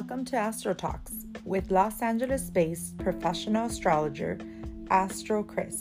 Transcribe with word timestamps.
Welcome 0.00 0.24
to 0.26 0.36
Astro 0.36 0.72
Talks 0.72 1.12
with 1.44 1.70
Los 1.70 2.00
Angeles 2.00 2.48
based 2.48 2.96
professional 2.96 3.66
astrologer 3.66 4.38
Astro 4.88 5.42
Chris, 5.42 5.78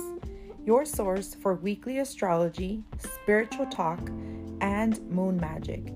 your 0.66 0.84
source 0.84 1.34
for 1.34 1.56
weekly 1.56 2.00
astrology, 2.00 2.84
spiritual 2.98 3.66
talk, 3.68 4.02
and 4.60 5.00
moon 5.10 5.38
magic. 5.38 5.94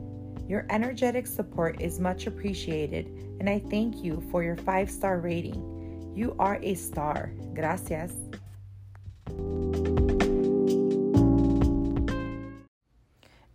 Your 0.48 0.66
energetic 0.70 1.28
support 1.28 1.82
is 1.82 2.00
much 2.00 2.26
appreciated, 2.26 3.08
and 3.42 3.50
I 3.50 3.60
thank 3.60 4.02
you 4.02 4.24
for 4.32 4.42
your 4.42 4.56
five 4.56 4.90
star 4.90 5.20
rating. 5.20 6.14
You 6.16 6.34
are 6.40 6.60
a 6.62 6.76
star. 6.76 7.34
Gracias. 7.54 8.14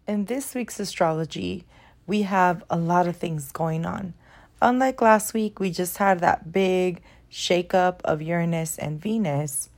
In 0.07 0.27
this 0.27 0.55
week's 0.55 0.79
astrology, 0.79 1.65
we 2.07 2.23
have 2.23 2.63
a 2.69 2.77
lot 2.77 3.09
of 3.09 3.17
things 3.17 3.51
going 3.51 3.87
on. 3.87 4.13
Unlike 4.61 5.03
last 5.03 5.35
week, 5.35 5.61
we 5.61 5.71
just 5.71 5.99
had 5.99 6.19
that 6.19 6.53
big 6.53 7.01
shakeup 7.31 8.01
of 8.05 8.21
Uranus 8.21 8.77
and 8.77 9.01
Venus. 9.01 9.69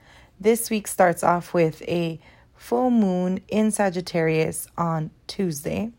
This 0.41 0.71
week 0.71 0.88
starts 0.88 1.23
off 1.23 1.52
with 1.52 1.83
a 1.83 2.19
full 2.57 2.91
moon 2.91 3.41
in 3.48 3.71
Sagittarius 3.71 4.69
on 4.79 5.11
Tuesday. 5.27 5.91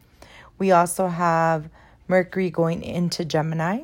We 0.57 0.71
also 0.71 1.07
have 1.07 1.69
Mercury 2.07 2.49
going 2.49 2.81
into 2.81 3.23
Gemini, 3.23 3.83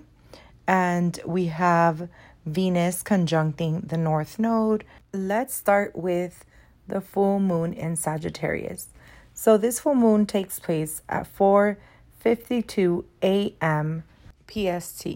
and 0.65 1.19
we 1.25 1.45
have 1.45 2.09
Venus 2.47 3.03
conjuncting 3.03 3.87
the 3.87 3.97
North 3.97 4.39
Node. 4.39 4.83
Let's 5.13 5.53
start 5.53 5.95
with 5.95 6.43
the 6.87 7.01
full 7.01 7.39
moon 7.39 7.73
in 7.73 7.95
Sagittarius. 7.97 8.87
So 9.35 9.57
this 9.57 9.79
full 9.79 9.93
moon 9.93 10.25
takes 10.25 10.59
place 10.59 11.03
at 11.07 11.27
4:52 11.27 13.03
a.m. 13.21 14.03
PST. 14.47 15.07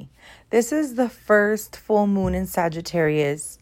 This 0.49 0.71
is 0.71 0.95
the 0.95 1.09
first 1.09 1.75
full 1.75 2.07
moon 2.07 2.35
in 2.35 2.45
Sagittarius 2.45 3.57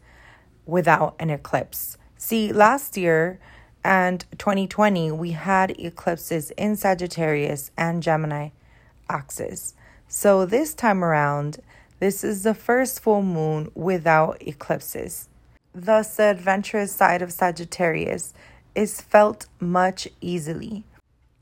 without 0.66 1.16
an 1.18 1.30
eclipse. 1.30 1.96
See, 2.16 2.52
last 2.52 2.96
year 2.96 3.40
and 3.82 4.24
2020, 4.38 5.10
we 5.12 5.30
had 5.32 5.70
eclipses 5.78 6.50
in 6.52 6.76
Sagittarius 6.76 7.70
and 7.76 8.02
Gemini 8.02 8.50
axis. 9.08 9.74
So 10.08 10.46
this 10.46 10.74
time 10.74 11.04
around, 11.04 11.60
this 11.98 12.24
is 12.24 12.42
the 12.42 12.54
first 12.54 13.00
full 13.00 13.22
moon 13.22 13.70
without 13.74 14.38
eclipses. 14.40 15.28
Thus, 15.74 16.16
the 16.16 16.24
adventurous 16.24 16.92
side 16.92 17.22
of 17.22 17.32
Sagittarius 17.32 18.34
is 18.74 19.00
felt 19.00 19.46
much 19.60 20.08
easily. 20.20 20.84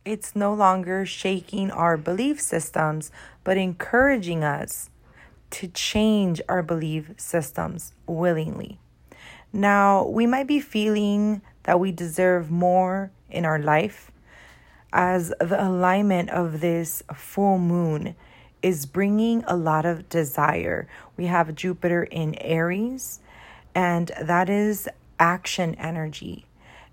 It's 0.08 0.34
no 0.34 0.54
longer 0.54 1.04
shaking 1.04 1.70
our 1.70 1.98
belief 1.98 2.40
systems, 2.40 3.12
but 3.44 3.58
encouraging 3.58 4.42
us 4.42 4.88
to 5.50 5.68
change 5.68 6.40
our 6.48 6.62
belief 6.62 7.10
systems 7.18 7.92
willingly. 8.06 8.78
Now, 9.52 10.06
we 10.06 10.24
might 10.24 10.46
be 10.46 10.60
feeling 10.60 11.42
that 11.64 11.78
we 11.78 11.92
deserve 11.92 12.50
more 12.50 13.10
in 13.28 13.44
our 13.44 13.58
life 13.58 14.10
as 14.94 15.28
the 15.40 15.62
alignment 15.62 16.30
of 16.30 16.62
this 16.62 17.02
full 17.14 17.58
moon 17.58 18.14
is 18.62 18.86
bringing 18.86 19.44
a 19.46 19.58
lot 19.58 19.84
of 19.84 20.08
desire. 20.08 20.88
We 21.18 21.26
have 21.26 21.54
Jupiter 21.54 22.04
in 22.04 22.34
Aries, 22.36 23.20
and 23.74 24.10
that 24.18 24.48
is 24.48 24.88
action 25.20 25.74
energy 25.74 26.47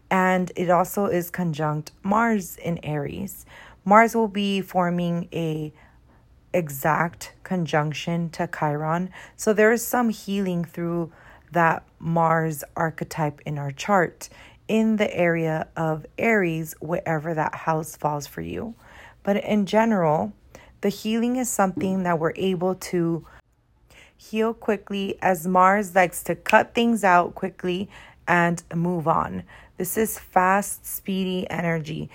and 0.10 0.52
it 0.56 0.70
also 0.70 1.06
is 1.06 1.30
conjunct 1.30 1.92
Mars 2.04 2.58
in 2.58 2.80
Aries. 2.84 3.46
Mars 3.84 4.16
will 4.16 4.28
be 4.28 4.62
forming 4.62 5.28
a 5.32 5.74
exact 6.54 7.34
conjunction 7.44 8.30
to 8.30 8.48
Chiron. 8.48 9.10
So 9.36 9.54
there 9.54 9.72
is 9.72 9.86
some 9.86 10.10
healing 10.10 10.64
through 10.64 11.12
that 11.52 11.84
Mars 12.00 12.64
archetype 12.76 13.42
in 13.46 13.58
our 13.58 13.72
chart 13.72 14.30
in 14.68 14.96
the 14.96 15.16
area 15.16 15.68
of 15.76 16.06
Aries, 16.18 16.74
wherever 16.80 17.34
that 17.34 17.54
house 17.54 17.96
falls 17.96 18.26
for 18.26 18.42
you. 18.42 18.74
But 19.24 19.44
in 19.44 19.66
general, 19.66 20.34
the 20.82 20.90
healing 20.90 21.36
is 21.36 21.50
something 21.50 22.04
that 22.04 22.20
we're 22.20 22.34
able 22.36 22.76
to 22.76 23.26
heal 24.18 24.54
quickly 24.54 25.18
as 25.22 25.46
Mars 25.46 25.94
likes 25.94 26.24
to 26.24 26.36
cut 26.36 26.74
things 26.74 27.04
out 27.04 27.36
quickly 27.36 27.90
and 28.28 28.64
move 28.74 29.08
on. 29.08 29.44
This 29.78 29.98
is 29.98 30.20
fast, 30.20 30.86
speedy 30.86 31.50
energy. 31.50 32.10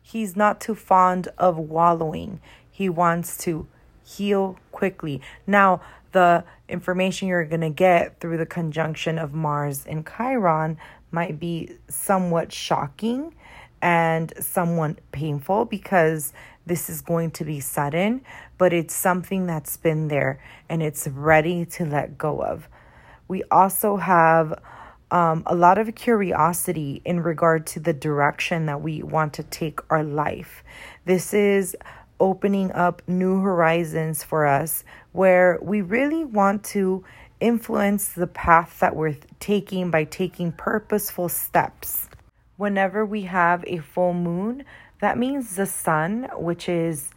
He's 0.00 0.36
not 0.36 0.60
too 0.60 0.74
fond 0.74 1.28
of 1.38 1.58
wallowing. 1.58 2.40
He 2.70 2.88
wants 2.88 3.36
to 3.44 3.66
heal 4.04 4.58
quickly. 4.72 5.20
Now, 5.46 5.80
the 6.12 6.44
information 6.68 7.28
you're 7.28 7.44
going 7.44 7.60
to 7.60 7.70
get 7.70 8.20
through 8.20 8.36
the 8.36 8.46
conjunction 8.46 9.18
of 9.18 9.34
Mars 9.34 9.84
and 9.86 10.06
Chiron 10.06 10.78
might 11.10 11.38
be 11.40 11.76
somewhat 11.88 12.52
shocking 12.52 13.34
and 13.82 14.32
somewhat 14.40 14.98
painful 15.12 15.64
because 15.64 16.32
this 16.66 16.88
is 16.88 17.02
going 17.02 17.30
to 17.32 17.44
be 17.44 17.60
sudden, 17.60 18.22
but 18.56 18.72
it's 18.72 18.94
something 18.94 19.46
that's 19.46 19.76
been 19.76 20.08
there 20.08 20.40
and 20.68 20.82
it's 20.82 21.06
ready 21.08 21.66
to 21.66 21.84
let 21.84 22.16
go 22.16 22.42
of. 22.42 22.68
We 23.28 23.42
also 23.50 23.96
have 23.96 24.58
um, 25.10 25.42
a 25.46 25.54
lot 25.54 25.78
of 25.78 25.94
curiosity 25.94 27.02
in 27.04 27.20
regard 27.20 27.66
to 27.68 27.80
the 27.80 27.92
direction 27.92 28.66
that 28.66 28.80
we 28.80 29.02
want 29.02 29.32
to 29.34 29.42
take 29.44 29.80
our 29.90 30.02
life. 30.02 30.64
This 31.04 31.34
is 31.34 31.76
opening 32.20 32.72
up 32.72 33.02
new 33.06 33.40
horizons 33.40 34.22
for 34.22 34.46
us 34.46 34.84
where 35.12 35.58
we 35.62 35.80
really 35.80 36.24
want 36.24 36.64
to 36.64 37.04
influence 37.40 38.08
the 38.08 38.26
path 38.26 38.78
that 38.80 38.96
we're 38.96 39.16
taking 39.40 39.90
by 39.90 40.04
taking 40.04 40.52
purposeful 40.52 41.28
steps. 41.28 42.08
Whenever 42.56 43.04
we 43.04 43.22
have 43.22 43.64
a 43.66 43.78
full 43.78 44.14
moon, 44.14 44.64
that 45.00 45.18
means 45.18 45.56
the 45.56 45.66
sun, 45.66 46.28
which 46.36 46.68
is 46.68 47.10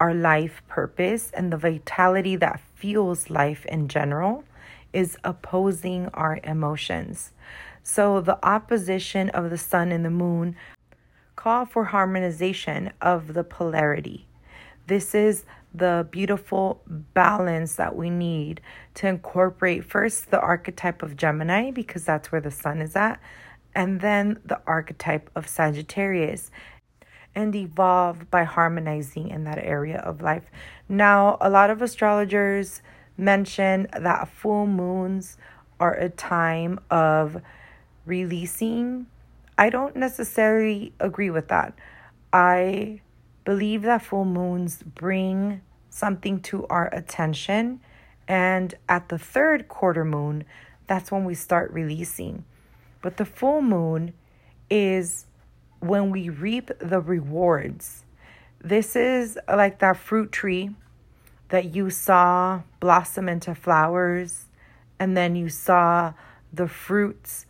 our 0.00 0.12
life 0.12 0.62
purpose 0.68 1.30
and 1.32 1.52
the 1.52 1.56
vitality 1.56 2.36
that 2.36 2.60
fuels 2.74 3.30
life 3.30 3.64
in 3.66 3.86
general, 3.88 4.44
is 4.92 5.16
opposing 5.24 6.08
our 6.14 6.40
emotions. 6.44 7.32
So 7.82 8.20
the 8.20 8.44
opposition 8.44 9.30
of 9.30 9.50
the 9.50 9.58
sun 9.58 9.92
and 9.92 10.04
the 10.04 10.10
moon 10.10 10.56
call 11.36 11.64
for 11.64 11.84
harmonization 11.84 12.92
of 13.00 13.34
the 13.34 13.44
polarity. 13.44 14.26
This 14.86 15.14
is 15.14 15.44
the 15.72 16.06
beautiful 16.10 16.82
balance 16.86 17.76
that 17.76 17.94
we 17.94 18.10
need 18.10 18.60
to 18.94 19.06
incorporate 19.06 19.84
first 19.84 20.30
the 20.30 20.40
archetype 20.40 21.02
of 21.02 21.16
Gemini, 21.16 21.70
because 21.70 22.04
that's 22.04 22.32
where 22.32 22.40
the 22.40 22.50
sun 22.50 22.82
is 22.82 22.96
at, 22.96 23.20
and 23.74 24.00
then 24.00 24.40
the 24.44 24.60
archetype 24.66 25.30
of 25.36 25.46
Sagittarius, 25.46 26.50
and 27.34 27.54
evolve 27.54 28.30
by 28.30 28.42
harmonizing 28.42 29.30
in 29.30 29.44
that 29.44 29.58
area 29.58 29.98
of 29.98 30.20
life. 30.20 30.50
Now, 30.88 31.38
a 31.40 31.48
lot 31.48 31.70
of 31.70 31.80
astrologers 31.80 32.82
mention 33.20 33.86
that 33.96 34.28
full 34.28 34.66
moons 34.66 35.36
are 35.78 35.94
a 35.94 36.08
time 36.08 36.80
of 36.90 37.40
releasing. 38.06 39.06
I 39.56 39.70
don't 39.70 39.94
necessarily 39.94 40.92
agree 40.98 41.30
with 41.30 41.48
that. 41.48 41.74
I 42.32 43.00
believe 43.44 43.82
that 43.82 44.02
full 44.02 44.24
moons 44.24 44.82
bring 44.82 45.60
something 45.90 46.40
to 46.40 46.66
our 46.68 46.92
attention. 46.94 47.80
And 48.26 48.74
at 48.88 49.08
the 49.08 49.18
third 49.18 49.68
quarter 49.68 50.04
moon, 50.04 50.44
that's 50.86 51.12
when 51.12 51.24
we 51.24 51.34
start 51.34 51.70
releasing. 51.72 52.44
But 53.02 53.16
the 53.16 53.24
full 53.24 53.62
moon 53.62 54.12
is 54.68 55.26
when 55.80 56.10
we 56.10 56.28
reap 56.28 56.70
the 56.78 57.00
rewards. 57.00 58.04
This 58.62 58.94
is 58.94 59.38
like 59.48 59.78
that 59.78 59.96
fruit 59.96 60.30
tree 60.30 60.70
that 61.50 61.74
you 61.74 61.90
saw 61.90 62.62
blossom 62.80 63.28
into 63.28 63.54
flowers, 63.54 64.46
and 64.98 65.16
then 65.16 65.36
you 65.36 65.48
saw 65.48 66.14
the 66.52 66.68
fruits 66.68 67.46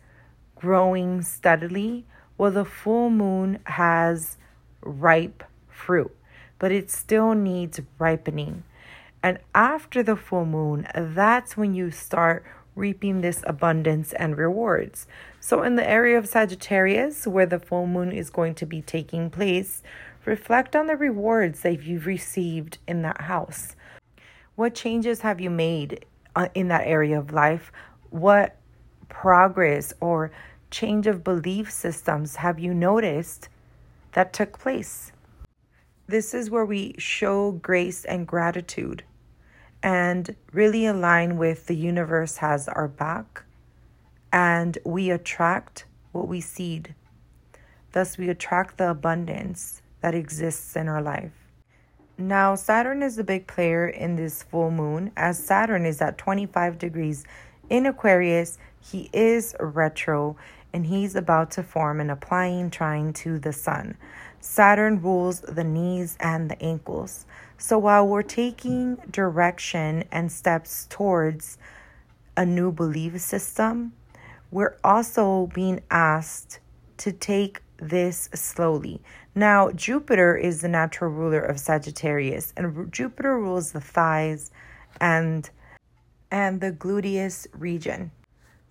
growing 0.55 1.21
steadily. 1.21 2.05
Well, 2.37 2.51
the 2.51 2.65
full 2.65 3.09
moon 3.09 3.59
has 3.65 4.37
ripe 4.81 5.43
fruit, 5.69 6.15
but 6.59 6.71
it 6.71 6.91
still 6.91 7.33
needs 7.33 7.79
ripening. 7.97 8.63
And 9.23 9.39
after 9.53 10.01
the 10.01 10.15
full 10.15 10.45
moon, 10.45 10.87
that's 10.95 11.55
when 11.55 11.75
you 11.75 11.91
start 11.91 12.43
reaping 12.75 13.21
this 13.21 13.43
abundance 13.45 14.13
and 14.13 14.37
rewards. 14.37 15.05
So, 15.39 15.61
in 15.61 15.75
the 15.75 15.87
area 15.87 16.17
of 16.17 16.27
Sagittarius, 16.27 17.27
where 17.27 17.45
the 17.45 17.59
full 17.59 17.85
moon 17.85 18.11
is 18.11 18.29
going 18.29 18.55
to 18.55 18.65
be 18.65 18.81
taking 18.81 19.29
place, 19.29 19.83
reflect 20.25 20.75
on 20.75 20.87
the 20.87 20.97
rewards 20.97 21.61
that 21.61 21.83
you've 21.83 22.05
received 22.05 22.77
in 22.87 23.01
that 23.01 23.21
house. 23.21 23.75
What 24.55 24.75
changes 24.75 25.21
have 25.21 25.39
you 25.41 25.49
made 25.49 26.05
uh, 26.35 26.49
in 26.53 26.67
that 26.69 26.85
area 26.87 27.17
of 27.17 27.33
life? 27.33 27.71
What 28.09 28.57
progress 29.09 29.93
or 29.99 30.31
change 30.69 31.07
of 31.07 31.23
belief 31.23 31.71
systems 31.71 32.37
have 32.37 32.59
you 32.59 32.73
noticed 32.73 33.49
that 34.13 34.33
took 34.33 34.59
place? 34.59 35.11
This 36.07 36.33
is 36.33 36.49
where 36.49 36.65
we 36.65 36.95
show 36.97 37.51
grace 37.51 38.05
and 38.05 38.27
gratitude. 38.27 39.03
and 39.83 40.35
really 40.51 40.85
align 40.85 41.37
with 41.37 41.65
the 41.65 41.75
universe 41.75 42.37
has 42.37 42.67
our 42.67 42.87
back 42.87 43.43
and 44.31 44.77
we 44.85 45.09
attract 45.09 45.85
what 46.11 46.27
we 46.27 46.39
seed. 46.39 46.93
Thus, 47.91 48.17
we 48.17 48.29
attract 48.29 48.77
the 48.77 48.89
abundance 48.89 49.80
that 50.01 50.15
exists 50.15 50.75
in 50.75 50.87
our 50.87 51.01
life. 51.01 51.31
Now, 52.17 52.55
Saturn 52.55 53.01
is 53.01 53.17
a 53.17 53.23
big 53.23 53.47
player 53.47 53.87
in 53.87 54.15
this 54.15 54.43
full 54.43 54.69
moon, 54.69 55.11
as 55.17 55.43
Saturn 55.43 55.85
is 55.85 56.01
at 56.01 56.17
25 56.17 56.77
degrees 56.77 57.25
in 57.69 57.85
Aquarius. 57.85 58.57
He 58.79 59.09
is 59.13 59.55
retro 59.59 60.35
and 60.73 60.85
he's 60.85 61.15
about 61.15 61.51
to 61.51 61.63
form 61.63 61.99
an 61.99 62.09
applying 62.09 62.69
trine 62.69 63.13
to 63.13 63.39
the 63.39 63.53
sun. 63.53 63.97
Saturn 64.39 65.01
rules 65.01 65.41
the 65.41 65.63
knees 65.63 66.17
and 66.19 66.49
the 66.49 66.61
ankles. 66.61 67.25
So 67.57 67.77
while 67.77 68.07
we're 68.07 68.23
taking 68.23 68.95
direction 69.09 70.03
and 70.11 70.31
steps 70.31 70.87
towards 70.89 71.57
a 72.35 72.45
new 72.45 72.71
belief 72.71 73.19
system, 73.19 73.93
we're 74.49 74.77
also 74.83 75.49
being 75.53 75.81
asked 75.91 76.59
to 76.97 77.11
take 77.11 77.61
this 77.81 78.29
slowly. 78.33 79.01
Now, 79.33 79.71
Jupiter 79.71 80.37
is 80.37 80.61
the 80.61 80.67
natural 80.67 81.11
ruler 81.11 81.41
of 81.41 81.59
Sagittarius, 81.59 82.53
and 82.55 82.91
Jupiter 82.91 83.37
rules 83.37 83.71
the 83.71 83.81
thighs 83.81 84.51
and 84.99 85.49
and 86.29 86.61
the 86.61 86.71
gluteus 86.71 87.47
region. 87.51 88.11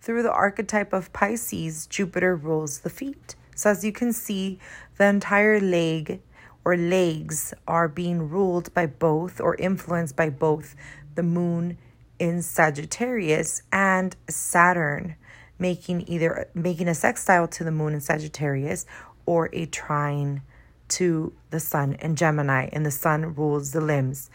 Through 0.01 0.23
the 0.23 0.33
archetype 0.33 0.95
of 0.95 1.13
Pisces, 1.13 1.87
Jupiter 1.87 2.35
rules 2.35 2.79
the 2.79 2.89
feet. 2.89 3.35
So 3.55 3.69
as 3.69 3.85
you 3.85 3.93
can 3.93 4.15
see, 4.15 4.59
the 4.97 5.05
entire 5.05 5.61
leg 5.61 6.23
or 6.65 6.77
legs 6.77 7.53
are 7.69 7.89
being 7.89 8.31
ruled 8.31 8.73
by 8.73 8.87
both 8.87 9.41
or 9.41 9.57
influenced 9.57 10.17
by 10.17 10.31
both 10.31 10.75
the 11.15 11.23
moon 11.23 11.77
in 12.19 12.41
Sagittarius 12.41 13.63
and 13.73 14.17
Saturn 14.29 15.17
making 15.61 16.05
either 16.09 16.49
making 16.55 16.89
a 16.89 16.95
sextile 16.95 17.47
to 17.49 17.63
the 17.63 17.71
moon 17.71 17.95
in 17.95 18.01
Sagittarius 18.01 18.87
or 19.27 19.51
a 19.53 19.67
trine 19.67 20.43
to 20.89 21.33
the 21.51 21.61
sun 21.61 21.95
in 22.01 22.17
Gemini, 22.17 22.69
and 22.73 22.85
the 22.85 22.91
sun 22.91 23.35
rules 23.35 23.71
the 23.71 23.81
limbs. 23.81 24.31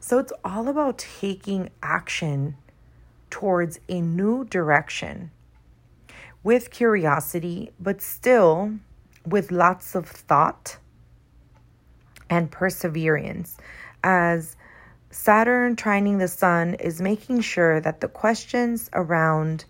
So 0.00 0.18
it's 0.18 0.32
all 0.44 0.68
about 0.68 0.98
taking 0.98 1.68
action 1.82 2.56
towards 3.28 3.78
a 3.88 4.00
new 4.00 4.44
direction 4.44 5.30
with 6.42 6.70
curiosity, 6.70 7.72
but 7.78 8.00
still 8.00 8.72
with 9.26 9.50
lots 9.50 9.94
of 9.94 10.06
thought 10.06 10.78
and 12.30 12.50
perseverance. 12.50 13.58
As 14.02 14.56
Saturn 15.10 15.76
trining 15.76 16.18
the 16.18 16.28
sun 16.28 16.74
is 16.74 17.00
making 17.00 17.40
sure 17.40 17.80
that 17.80 18.00
the 18.00 18.08
questions 18.08 18.88
around 18.92 19.64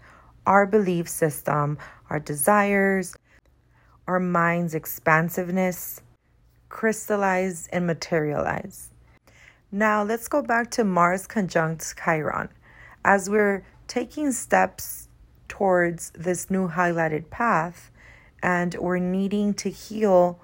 our 0.49 0.65
belief 0.65 1.07
system, 1.07 1.77
our 2.09 2.19
desires, 2.19 3.15
our 4.07 4.19
mind's 4.19 4.75
expansiveness 4.75 6.01
crystallize 6.71 7.69
and 7.71 7.87
materialize. 7.87 8.91
Now, 9.71 10.03
let's 10.03 10.27
go 10.27 10.41
back 10.41 10.71
to 10.73 10.85
Mars 10.85 11.27
conjunct 11.27 11.95
Chiron. 12.03 12.49
As 13.05 13.29
we're 13.29 13.63
taking 13.89 14.33
steps 14.33 15.09
towards 15.49 16.13
this 16.13 16.51
new 16.51 16.67
highlighted 16.67 17.29
path, 17.29 17.91
and 18.43 18.75
we're 18.77 18.99
needing 18.99 19.53
to 19.53 19.69
heal 19.69 20.41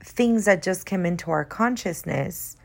things 0.00 0.44
that 0.44 0.62
just 0.62 0.86
came 0.86 1.04
into 1.04 1.32
our 1.32 1.44
consciousness, 1.44 2.56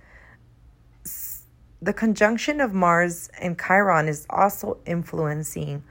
the 1.81 1.93
conjunction 1.93 2.61
of 2.61 2.75
Mars 2.75 3.31
and 3.39 3.59
Chiron 3.59 4.07
is 4.07 4.27
also 4.29 4.77
influencing 4.85 5.83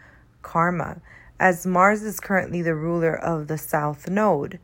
karma, 0.42 1.00
as 1.40 1.66
Mars 1.66 2.02
is 2.02 2.20
currently 2.20 2.62
the 2.62 2.74
ruler 2.74 3.14
of 3.14 3.48
the 3.48 3.58
South 3.58 4.08
Node. 4.08 4.58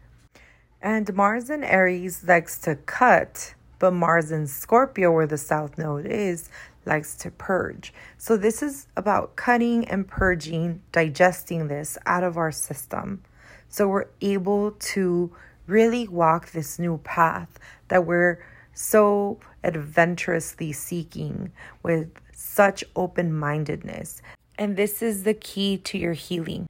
And 0.83 1.15
Mars 1.15 1.49
in 1.51 1.65
Aries 1.65 2.25
likes 2.27 2.59
to 2.59 2.77
cut, 2.77 3.55
but 3.79 3.93
Mars 3.93 4.31
in 4.31 4.47
Scorpio, 4.47 5.13
where 5.13 5.27
the 5.27 5.39
South 5.39 5.79
Node 5.79 6.07
is, 6.07 6.51
likes 6.85 7.17
to 7.17 7.31
purge. 7.31 7.95
So, 8.19 8.37
this 8.37 8.63
is 8.63 8.87
about 8.97 9.37
cutting 9.37 9.89
and 9.89 10.07
purging, 10.07 10.83
digesting 10.93 11.69
this 11.69 11.97
out 12.07 12.23
of 12.23 12.37
our 12.37 12.53
system. 12.53 13.23
So, 13.69 13.89
we're 13.89 14.09
able 14.21 14.73
to 14.73 15.33
really 15.67 16.07
walk 16.07 16.51
this 16.51 16.79
new 16.79 16.99
path 16.99 17.59
that 17.89 18.05
we're 18.05 18.45
so 18.75 19.39
adventurously 19.63 20.73
seeking 20.73 21.53
with 21.83 22.11
such 22.33 22.85
open 22.97 23.33
mindedness 23.33 24.21
and 24.59 24.77
this 24.77 25.03
is 25.03 25.23
the 25.23 25.35
key 25.35 25.79
to 25.79 25.99
your 25.99 26.13
healing. 26.13 26.67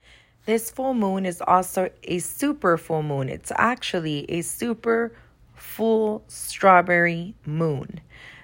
This 0.46 0.70
full 0.70 0.94
moon 0.94 1.24
is 1.24 1.40
also 1.40 1.90
a 2.02 2.18
super 2.18 2.76
full 2.76 3.02
moon. 3.02 3.28
It's 3.28 3.52
actually 3.56 4.30
a 4.30 4.42
super 4.42 5.12
full 5.54 6.22
strawberry 6.28 7.34
moon. 7.46 8.00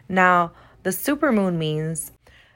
Now, 0.09 0.53
the 0.83 0.93
super 0.93 1.31
moon 1.31 1.59
means 1.59 2.13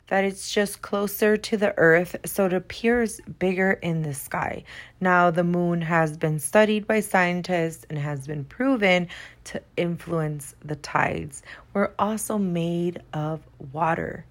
that 0.08 0.24
it's 0.24 0.52
just 0.52 0.82
closer 0.82 1.36
to 1.36 1.56
the 1.56 1.76
earth, 1.78 2.16
so 2.24 2.46
it 2.46 2.52
appears 2.52 3.20
bigger 3.38 3.72
in 3.82 4.02
the 4.02 4.14
sky. 4.14 4.64
Now, 5.00 5.30
the 5.30 5.44
moon 5.44 5.80
has 5.82 6.16
been 6.16 6.38
studied 6.38 6.86
by 6.86 7.00
scientists 7.00 7.86
and 7.88 7.98
has 7.98 8.26
been 8.26 8.44
proven 8.44 9.08
to 9.44 9.62
influence 9.76 10.54
the 10.64 10.76
tides. 10.76 11.42
We're 11.72 11.92
also 11.98 12.38
made 12.38 13.02
of 13.12 13.40
water. 13.72 14.26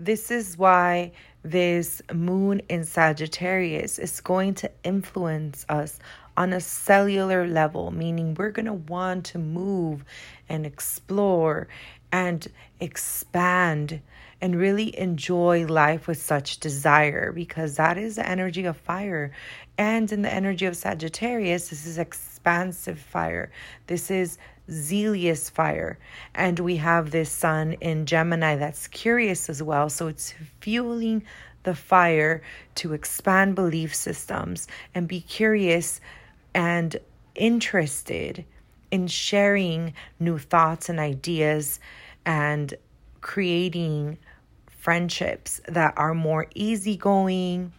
This 0.00 0.30
is 0.30 0.58
why 0.58 1.12
this 1.44 2.00
moon 2.12 2.62
in 2.70 2.84
Sagittarius 2.84 3.98
is 3.98 4.20
going 4.20 4.54
to 4.54 4.70
influence 4.82 5.66
us 5.68 5.98
on 6.36 6.52
a 6.52 6.60
cellular 6.60 7.46
level, 7.46 7.90
meaning 7.90 8.34
we're 8.34 8.50
going 8.50 8.66
to 8.66 8.72
want 8.72 9.26
to 9.26 9.38
move 9.38 10.04
and 10.48 10.64
explore 10.64 11.68
and 12.10 12.48
expand 12.80 14.00
and 14.40 14.56
really 14.56 14.98
enjoy 14.98 15.66
life 15.66 16.06
with 16.06 16.20
such 16.20 16.60
desire 16.60 17.30
because 17.30 17.76
that 17.76 17.98
is 17.98 18.16
the 18.16 18.28
energy 18.28 18.64
of 18.64 18.76
fire. 18.76 19.30
And 19.78 20.10
in 20.10 20.22
the 20.22 20.32
energy 20.32 20.66
of 20.66 20.76
Sagittarius, 20.76 21.68
this 21.68 21.86
is 21.86 21.98
expansive 21.98 22.98
fire. 22.98 23.50
This 23.86 24.10
is 24.10 24.38
zealous 24.70 25.50
fire. 25.50 25.98
And 26.34 26.58
we 26.58 26.76
have 26.76 27.10
this 27.10 27.30
sun 27.30 27.74
in 27.80 28.06
Gemini 28.06 28.56
that's 28.56 28.88
curious 28.88 29.48
as 29.48 29.62
well. 29.62 29.88
So 29.90 30.08
it's 30.08 30.34
fueling 30.60 31.24
the 31.64 31.74
fire 31.74 32.42
to 32.76 32.92
expand 32.92 33.54
belief 33.54 33.94
systems 33.94 34.68
and 34.94 35.08
be 35.08 35.20
curious 35.20 36.00
and 36.54 36.96
interested 37.34 38.44
in 38.90 39.06
sharing 39.08 39.94
new 40.20 40.38
thoughts 40.38 40.88
and 40.88 41.00
ideas 41.00 41.80
and 42.24 42.74
creating 43.20 44.18
friendships 44.66 45.60
that 45.66 45.94
are 45.96 46.14
more 46.14 46.46
easygoing 46.54 47.72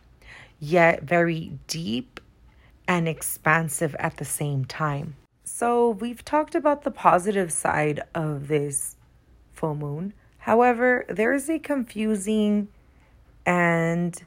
yet 0.60 1.04
very 1.04 1.52
deep 1.68 2.20
and 2.88 3.08
expansive 3.08 3.96
at 3.96 4.18
the 4.18 4.26
same 4.26 4.66
time. 4.66 5.16
So, 5.58 5.90
we've 5.90 6.26
talked 6.26 6.54
about 6.54 6.84
the 6.84 6.92
positive 6.92 7.50
side 7.50 8.02
of 8.14 8.50
this 8.50 8.98
full 9.54 9.74
moon. 9.74 10.12
However, 10.40 11.06
there 11.08 11.32
is 11.32 11.50
a 11.50 11.60
confusing 11.60 12.68
and 13.46 14.22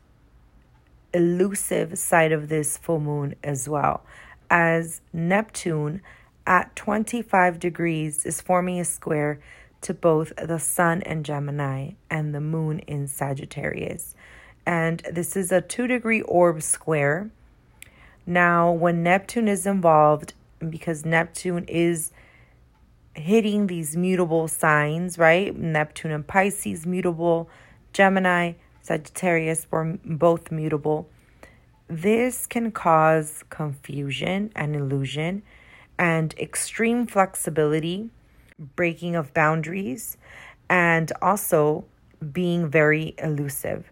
elusive 1.13 1.99
side 1.99 2.33
of 2.33 2.49
this 2.49 2.79
full 2.79 3.01
moon 3.01 3.35
as 3.45 3.69
well, 3.69 4.05
as 4.49 5.03
Neptune 5.13 6.01
at 6.47 6.75
25 6.75 7.61
degrees 7.61 8.25
is 8.25 8.41
forming 8.41 8.81
a 8.81 8.85
square 8.87 9.39
to 9.83 9.93
both 9.93 10.33
the 10.43 10.59
Sun 10.59 11.03
and 11.03 11.27
Gemini 11.27 11.91
and 12.09 12.35
the 12.35 12.41
Moon 12.41 12.79
in 12.87 13.07
Sagittarius. 13.07 14.15
And 14.65 15.01
this 15.13 15.37
is 15.37 15.53
a 15.53 15.61
two 15.61 15.87
degree 15.87 16.23
orb 16.23 16.63
square. 16.63 17.29
Now, 18.27 18.73
when 18.73 19.03
Neptune 19.03 19.49
is 19.49 19.67
involved, 19.67 20.33
because 20.69 21.05
Neptune 21.05 21.65
is 21.65 22.13
hitting 23.15 23.67
these 23.67 23.97
mutable 23.97 24.49
signs, 24.49 25.19
right? 25.19 25.57
Neptune 25.57 26.13
and 26.13 26.27
Pisces 26.27 26.87
mutable, 26.87 27.49
Gemini, 27.93 28.53
Sagittarius 28.83 29.67
were 29.71 29.99
both 30.05 30.51
mutable. 30.51 31.09
This 31.89 32.47
can 32.47 32.71
cause 32.71 33.45
confusion 33.51 34.51
and 34.55 34.77
illusion 34.77 35.43
and 35.99 36.35
extreme 36.39 37.07
flexibility, 37.07 38.11
breaking 38.77 39.17
of 39.17 39.35
boundaries, 39.35 40.17
and 40.71 41.11
also 41.21 41.85
being 42.33 42.69
very 42.69 43.15
elusive. 43.19 43.91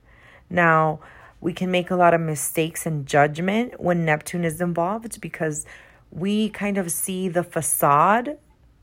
Now, 0.48 1.00
we 1.40 1.52
can 1.52 1.70
make 1.70 1.90
a 1.90 1.96
lot 1.96 2.14
of 2.14 2.20
mistakes 2.20 2.86
in 2.86 3.04
judgment 3.04 3.80
when 3.80 4.04
Neptune 4.04 4.44
is 4.44 4.60
involved 4.60 5.20
because 5.20 5.66
we 6.10 6.48
kind 6.50 6.78
of 6.78 6.90
see 6.90 7.28
the 7.28 7.42
facade, 7.42 8.38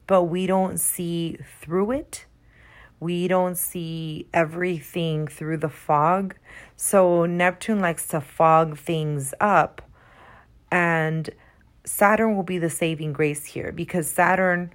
but 0.07 0.23
we 0.23 0.45
don't 0.47 0.79
see 0.79 1.37
through 1.61 1.91
it. 1.91 2.25
we 3.03 3.27
don't 3.27 3.57
see 3.57 4.25
everything 4.33 5.27
through 5.27 5.57
the 5.57 5.67
fog. 5.67 6.35
So 6.77 7.25
Neptune 7.25 7.81
likes 7.81 8.07
to 8.07 8.21
fog 8.21 8.77
things 8.77 9.33
up. 9.41 9.81
And 10.71 11.29
Saturn 11.83 12.33
will 12.35 12.43
be 12.43 12.57
the 12.57 12.69
saving 12.69 13.11
grace 13.11 13.43
here 13.43 13.73
because 13.73 14.09
Saturn 14.09 14.71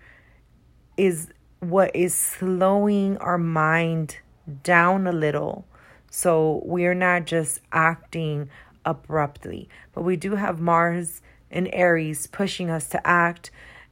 is 0.98 1.28
what 1.60 1.90
is 1.96 2.12
slowing 2.14 3.16
our 3.16 3.38
mind 3.38 4.18
down 4.62 5.06
a 5.06 5.12
little. 5.12 5.66
So 6.10 6.60
we're 6.66 6.94
not 6.94 7.24
just 7.24 7.60
acting 7.72 8.50
abruptly, 8.84 9.70
but 9.94 10.02
we 10.02 10.16
do 10.16 10.34
have 10.34 10.60
Mars 10.60 11.22
and 11.50 11.68
Aries 11.72 12.26
pushing 12.26 12.70
us 12.70 12.88
to 12.88 13.06
act. 13.06 13.50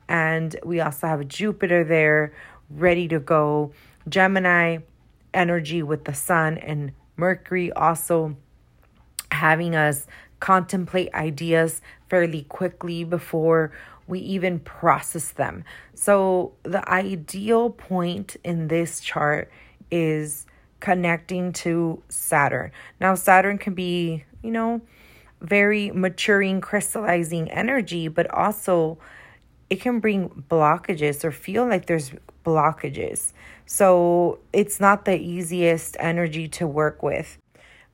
And 0.08 0.56
we 0.64 0.80
also 0.80 1.06
have 1.06 1.28
Jupiter 1.28 1.84
there 1.84 2.32
ready 2.70 3.08
to 3.08 3.18
go. 3.18 3.72
Gemini 4.08 4.78
energy 5.34 5.82
with 5.82 6.04
the 6.04 6.14
sun 6.14 6.58
and 6.58 6.92
Mercury 7.16 7.72
also 7.72 8.36
having 9.30 9.74
us 9.74 10.06
contemplate 10.40 11.12
ideas 11.14 11.80
fairly 12.08 12.42
quickly 12.44 13.04
before 13.04 13.72
we 14.06 14.20
even 14.20 14.60
process 14.60 15.32
them. 15.32 15.64
So, 15.94 16.52
the 16.62 16.88
ideal 16.88 17.70
point 17.70 18.36
in 18.44 18.68
this 18.68 19.00
chart 19.00 19.50
is 19.90 20.46
connecting 20.80 21.52
to 21.52 22.02
Saturn. 22.08 22.70
Now, 23.00 23.14
Saturn 23.16 23.58
can 23.58 23.74
be, 23.74 24.24
you 24.42 24.50
know, 24.52 24.80
very 25.40 25.90
maturing, 25.90 26.60
crystallizing 26.60 27.50
energy, 27.50 28.08
but 28.08 28.30
also 28.32 28.98
it 29.68 29.80
can 29.80 30.00
bring 30.00 30.44
blockages 30.50 31.24
or 31.24 31.32
feel 31.32 31.66
like 31.66 31.86
there's 31.86 32.12
blockages. 32.44 33.32
So 33.66 34.38
it's 34.52 34.78
not 34.78 35.04
the 35.04 35.18
easiest 35.18 35.96
energy 35.98 36.48
to 36.48 36.66
work 36.66 37.02
with. 37.02 37.38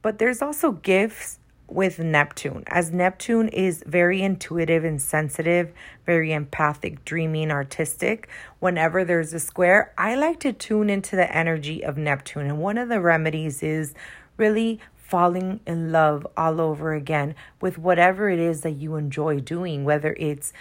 But 0.03 0.19
there's 0.19 0.43
also 0.43 0.73
gifts 0.73 1.39
with 1.69 1.99
Neptune, 1.99 2.65
as 2.67 2.91
Neptune 2.91 3.49
is 3.49 3.83
very 3.87 4.21
intuitive 4.21 4.85
and 4.85 5.01
sensitive, 5.01 5.73
very 6.05 6.33
empathic, 6.33 7.03
dreaming, 7.07 7.51
artistic. 7.51 8.29
Whenever 8.59 9.05
there's 9.05 9.33
a 9.33 9.41
square, 9.41 9.95
I 9.97 10.15
like 10.15 10.39
to 10.41 10.53
tune 10.53 10.91
into 10.91 11.17
the 11.17 11.35
energy 11.35 11.83
of 11.83 11.97
Neptune. 11.97 12.47
And 12.47 12.59
one 12.59 12.77
of 12.77 12.91
the 12.91 13.01
remedies 13.01 13.63
is 13.63 13.95
really 14.37 14.81
falling 15.13 15.61
in 15.67 15.93
love 15.93 16.27
all 16.39 16.59
over 16.59 16.95
again 16.95 17.35
with 17.61 17.77
whatever 17.77 18.31
it 18.31 18.39
is 18.39 18.63
that 18.63 18.71
you 18.71 18.97
enjoy 18.97 19.39
doing, 19.39 19.85
whether 19.85 20.17
it's 20.19 20.55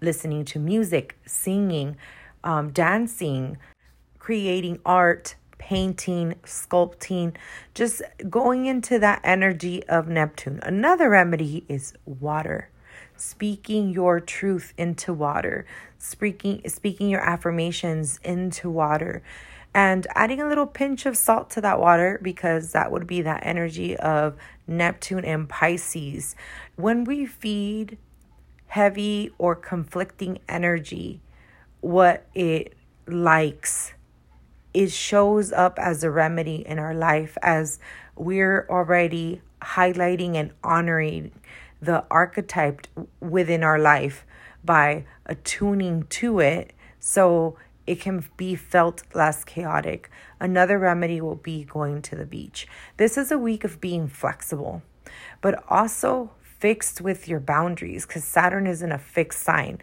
listening 0.00 0.42
to 0.42 0.58
music, 0.58 1.18
singing, 1.26 1.94
um, 2.42 2.70
dancing, 2.70 3.58
creating 4.18 4.78
art, 4.86 5.34
painting, 5.58 6.34
sculpting, 6.44 7.36
just 7.74 8.00
going 8.30 8.64
into 8.64 8.98
that 8.98 9.20
energy 9.22 9.86
of 9.86 10.08
Neptune. 10.08 10.60
Another 10.62 11.10
remedy 11.10 11.66
is 11.68 11.92
water. 12.06 12.70
Speaking 13.16 13.90
your 13.90 14.18
truth 14.18 14.72
into 14.78 15.12
water, 15.12 15.66
speaking 15.98 16.66
speaking 16.66 17.10
your 17.10 17.20
affirmations 17.20 18.18
into 18.24 18.70
water, 18.70 19.22
and 19.74 20.06
adding 20.14 20.40
a 20.40 20.48
little 20.48 20.66
pinch 20.66 21.06
of 21.06 21.16
salt 21.16 21.50
to 21.50 21.60
that 21.60 21.78
water 21.78 22.18
because 22.22 22.72
that 22.72 22.90
would 22.90 23.06
be 23.06 23.22
that 23.22 23.44
energy 23.44 23.96
of 23.96 24.36
Neptune 24.66 25.24
and 25.24 25.48
Pisces. 25.48 26.34
When 26.76 27.04
we 27.04 27.26
feed 27.26 27.98
heavy 28.66 29.30
or 29.38 29.54
conflicting 29.54 30.38
energy, 30.48 31.20
what 31.80 32.26
it 32.34 32.74
likes, 33.06 33.94
it 34.74 34.90
shows 34.90 35.52
up 35.52 35.78
as 35.78 36.02
a 36.02 36.10
remedy 36.10 36.66
in 36.66 36.78
our 36.78 36.94
life 36.94 37.38
as 37.42 37.78
we're 38.16 38.66
already 38.68 39.40
highlighting 39.62 40.34
and 40.34 40.52
honoring 40.62 41.32
the 41.80 42.04
archetype 42.10 42.86
within 43.20 43.62
our 43.62 43.78
life 43.78 44.26
by 44.64 45.04
attuning 45.26 46.04
to 46.04 46.40
it 46.40 46.72
so 46.98 47.56
it 47.86 48.00
can 48.00 48.24
be 48.36 48.54
felt 48.54 49.02
less 49.14 49.44
chaotic. 49.44 50.10
Another 50.38 50.78
remedy 50.78 51.20
will 51.20 51.36
be 51.36 51.64
going 51.64 52.02
to 52.02 52.16
the 52.16 52.26
beach. 52.26 52.66
This 52.96 53.16
is 53.16 53.30
a 53.30 53.38
week 53.38 53.64
of 53.64 53.80
being 53.80 54.08
flexible, 54.08 54.82
but 55.40 55.62
also 55.68 56.30
fixed 56.42 57.00
with 57.00 57.26
your 57.26 57.40
boundaries 57.40 58.06
because 58.06 58.24
Saturn 58.24 58.66
isn't 58.66 58.92
a 58.92 58.98
fixed 58.98 59.42
sign. 59.42 59.80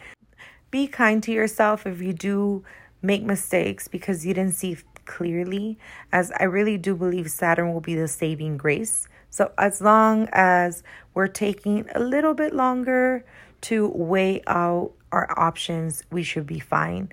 Be 0.70 0.88
kind 0.88 1.24
to 1.24 1.32
yourself 1.32 1.88
if 1.88 2.02
you 2.02 2.14
do 2.14 2.64
make 3.02 3.24
mistakes 3.24 3.88
because 3.88 4.26
you 4.26 4.34
didn't 4.34 4.54
see 4.54 4.78
clearly, 5.06 5.80
as 6.12 6.32
I 6.40 6.44
really 6.44 6.78
do 6.78 6.96
believe 6.96 7.32
Saturn 7.32 7.74
will 7.74 7.82
be 7.82 7.96
the 7.96 8.08
saving 8.08 8.58
grace. 8.58 9.08
So, 9.30 9.52
as 9.58 9.82
long 9.82 10.30
as 10.32 10.84
we're 11.14 11.28
taking 11.28 11.86
a 11.96 12.00
little 12.00 12.34
bit 12.34 12.54
longer 12.54 13.26
to 13.62 13.88
weigh 13.88 14.42
out 14.48 14.92
our 15.12 15.28
options, 15.40 16.04
we 16.12 16.24
should 16.24 16.46
be 16.46 16.60
fine. 16.60 17.10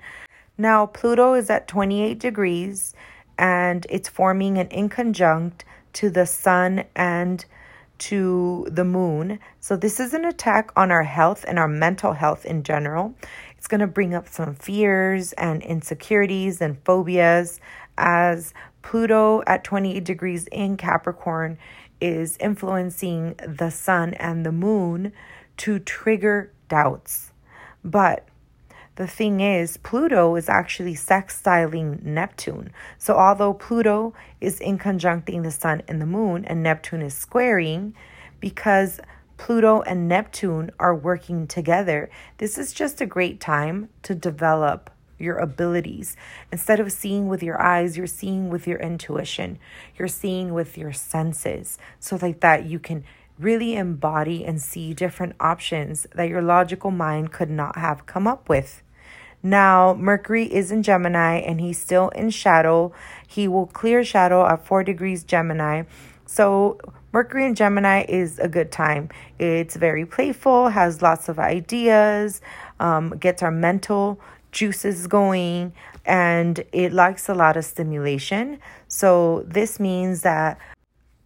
Now, 0.57 0.85
Pluto 0.85 1.33
is 1.33 1.49
at 1.49 1.67
28 1.67 2.19
degrees 2.19 2.93
and 3.37 3.85
it's 3.89 4.07
forming 4.07 4.57
an 4.57 4.67
inconjunct 4.69 5.61
to 5.93 6.09
the 6.09 6.25
sun 6.25 6.85
and 6.95 7.45
to 7.97 8.67
the 8.69 8.85
moon. 8.85 9.39
So, 9.59 9.75
this 9.75 9.99
is 9.99 10.13
an 10.13 10.25
attack 10.25 10.71
on 10.75 10.91
our 10.91 11.03
health 11.03 11.43
and 11.47 11.59
our 11.59 11.67
mental 11.67 12.13
health 12.13 12.45
in 12.45 12.63
general. 12.63 13.15
It's 13.57 13.67
going 13.67 13.81
to 13.81 13.87
bring 13.87 14.13
up 14.13 14.27
some 14.27 14.55
fears 14.55 15.33
and 15.33 15.61
insecurities 15.63 16.61
and 16.61 16.77
phobias 16.85 17.59
as 17.97 18.53
Pluto 18.81 19.41
at 19.47 19.63
28 19.63 20.03
degrees 20.03 20.47
in 20.51 20.77
Capricorn 20.77 21.57
is 21.99 22.37
influencing 22.37 23.35
the 23.45 23.71
sun 23.71 24.13
and 24.15 24.45
the 24.45 24.51
moon 24.51 25.11
to 25.57 25.79
trigger 25.79 26.51
doubts. 26.69 27.31
But 27.83 28.27
the 28.95 29.07
thing 29.07 29.41
is, 29.41 29.77
Pluto 29.77 30.35
is 30.35 30.47
actually 30.47 30.95
sextiling 30.95 32.01
Neptune. 32.03 32.71
So, 32.97 33.15
although 33.15 33.53
Pluto 33.53 34.13
is 34.39 34.59
in 34.61 34.77
conjuncting 34.77 35.43
the 35.43 35.51
Sun 35.51 35.83
and 35.87 36.01
the 36.01 36.05
Moon, 36.05 36.45
and 36.45 36.63
Neptune 36.63 37.01
is 37.01 37.13
squaring, 37.13 37.93
because 38.39 39.01
Pluto 39.37 39.81
and 39.81 40.07
Neptune 40.07 40.71
are 40.79 40.95
working 40.95 41.45
together, 41.45 42.09
this 42.37 42.57
is 42.57 42.71
just 42.71 43.01
a 43.01 43.05
great 43.05 43.41
time 43.41 43.89
to 44.03 44.15
develop 44.15 44.89
your 45.17 45.37
abilities. 45.37 46.15
Instead 46.51 46.79
of 46.79 46.91
seeing 46.91 47.27
with 47.27 47.43
your 47.43 47.61
eyes, 47.61 47.97
you're 47.97 48.07
seeing 48.07 48.49
with 48.49 48.65
your 48.65 48.79
intuition, 48.79 49.59
you're 49.97 50.07
seeing 50.07 50.53
with 50.53 50.77
your 50.77 50.93
senses, 50.93 51.77
so 51.99 52.17
like 52.21 52.39
that 52.39 52.65
you 52.65 52.79
can 52.79 53.03
really 53.37 53.75
embody 53.75 54.45
and 54.45 54.61
see 54.61 54.93
different 54.93 55.35
options 55.41 56.07
that 56.15 56.29
your 56.29 56.41
logical 56.41 56.91
mind 56.91 57.33
could 57.33 57.49
not 57.49 57.77
have 57.77 58.05
come 58.05 58.25
up 58.25 58.47
with. 58.47 58.81
Now, 59.45 59.93
Mercury 59.93 60.51
is 60.51 60.71
in 60.71 60.81
Gemini 60.81 61.35
and 61.35 61.61
he's 61.61 61.77
still 61.77 62.09
in 62.09 62.31
shadow. 62.31 62.91
He 63.27 63.47
will 63.47 63.67
clear 63.67 64.03
shadow 64.03 64.43
at 64.43 64.65
4 64.65 64.83
degrees 64.83 65.23
Gemini. 65.23 65.83
So, 66.25 66.79
Mercury 67.11 67.45
in 67.45 67.53
Gemini 67.53 68.05
is 68.09 68.39
a 68.39 68.47
good 68.47 68.71
time. 68.71 69.09
It's 69.37 69.75
very 69.75 70.03
playful, 70.03 70.69
has 70.69 71.03
lots 71.03 71.29
of 71.29 71.37
ideas, 71.37 72.41
um, 72.79 73.11
gets 73.19 73.43
our 73.43 73.51
mental 73.51 74.19
juices 74.51 75.05
going, 75.05 75.73
and 76.07 76.65
it 76.71 76.91
likes 76.91 77.29
a 77.29 77.35
lot 77.35 77.55
of 77.55 77.65
stimulation. 77.65 78.57
So, 78.87 79.45
this 79.47 79.79
means 79.79 80.23
that 80.23 80.57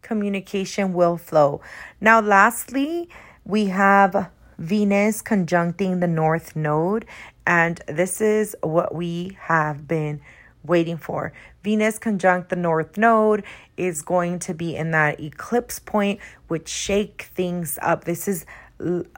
communication 0.01 0.91
will 0.93 1.15
flow. 1.15 1.61
Now, 2.01 2.19
lastly, 2.19 3.07
we 3.45 3.67
have 3.67 4.29
Venus 4.59 5.21
conjuncting 5.21 6.01
the 6.01 6.07
North 6.07 6.55
Node, 6.55 7.05
and 7.47 7.81
this 7.87 8.19
is 8.19 8.55
what 8.61 8.93
we 8.93 9.37
have 9.41 9.87
been 9.87 10.19
waiting 10.65 10.97
for. 10.97 11.31
Venus 11.63 11.97
conjunct 11.97 12.49
the 12.49 12.57
North 12.57 12.97
Node 12.97 13.43
is 13.77 14.01
going 14.01 14.37
to 14.39 14.53
be 14.53 14.75
in 14.75 14.91
that 14.91 15.19
eclipse 15.21 15.79
point, 15.79 16.19
which 16.49 16.67
shake 16.67 17.29
things 17.33 17.79
up. 17.81 18.03
This 18.03 18.27
is 18.27 18.45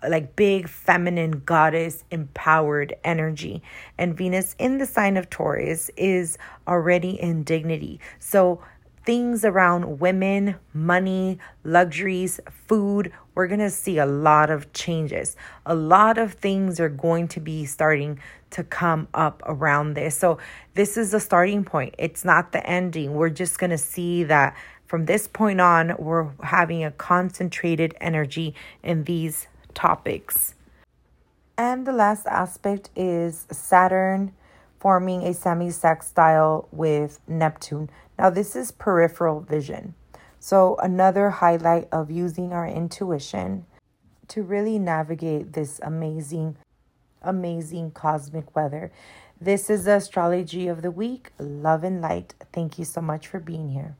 like 0.07 0.35
big 0.35 0.67
feminine 0.67 1.41
goddess 1.45 2.03
empowered 2.11 2.95
energy. 3.03 3.63
And 3.97 4.15
Venus 4.15 4.55
in 4.59 4.77
the 4.77 4.85
sign 4.85 5.17
of 5.17 5.29
Taurus 5.29 5.89
is 5.97 6.37
already 6.67 7.19
in 7.19 7.43
dignity. 7.43 7.99
So 8.19 8.61
things 9.05 9.43
around 9.43 9.99
women, 9.99 10.55
money, 10.73 11.39
luxuries, 11.63 12.39
food, 12.67 13.11
we're 13.35 13.47
going 13.47 13.59
to 13.59 13.69
see 13.69 13.97
a 13.97 14.05
lot 14.05 14.49
of 14.49 14.71
changes. 14.73 15.35
A 15.65 15.73
lot 15.75 16.17
of 16.17 16.33
things 16.33 16.79
are 16.79 16.89
going 16.89 17.27
to 17.29 17.39
be 17.39 17.65
starting 17.65 18.19
to 18.51 18.63
come 18.63 19.07
up 19.13 19.41
around 19.45 19.93
this. 19.93 20.17
So, 20.17 20.37
this 20.73 20.97
is 20.97 21.11
the 21.11 21.19
starting 21.19 21.63
point. 21.63 21.95
It's 21.97 22.25
not 22.25 22.51
the 22.51 22.65
ending. 22.67 23.13
We're 23.13 23.29
just 23.29 23.59
going 23.59 23.69
to 23.69 23.77
see 23.77 24.23
that 24.25 24.55
from 24.85 25.05
this 25.05 25.27
point 25.27 25.61
on, 25.61 25.95
we're 25.97 26.29
having 26.43 26.83
a 26.83 26.91
concentrated 26.91 27.95
energy 28.01 28.53
in 28.83 29.05
these 29.05 29.47
topics. 29.73 30.55
And 31.57 31.87
the 31.87 31.93
last 31.93 32.27
aspect 32.27 32.89
is 32.95 33.47
Saturn 33.51 34.33
forming 34.81 35.23
a 35.23 35.33
semi-sextile 35.33 36.67
with 36.71 37.21
Neptune. 37.27 37.89
Now, 38.21 38.29
this 38.29 38.55
is 38.55 38.69
peripheral 38.71 39.39
vision. 39.41 39.95
So, 40.39 40.75
another 40.75 41.31
highlight 41.31 41.87
of 41.91 42.11
using 42.11 42.53
our 42.53 42.67
intuition 42.67 43.65
to 44.27 44.43
really 44.43 44.77
navigate 44.77 45.53
this 45.53 45.79
amazing, 45.81 46.55
amazing 47.23 47.89
cosmic 47.91 48.55
weather. 48.55 48.91
This 49.41 49.71
is 49.71 49.85
the 49.85 49.95
astrology 49.95 50.67
of 50.67 50.83
the 50.83 50.91
week. 50.91 51.31
Love 51.39 51.83
and 51.83 51.99
light. 51.99 52.35
Thank 52.53 52.77
you 52.77 52.85
so 52.85 53.01
much 53.01 53.25
for 53.25 53.39
being 53.39 53.69
here. 53.69 53.95